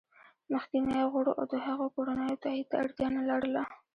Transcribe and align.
مخکینیو 0.51 1.11
غړو 1.13 1.31
او 1.39 1.45
د 1.51 1.53
هغوی 1.65 1.89
کورنیو 1.95 2.41
تایید 2.43 2.67
ته 2.71 2.75
اړتیا 2.83 3.07
نه 3.15 3.21
لرله 3.29 3.61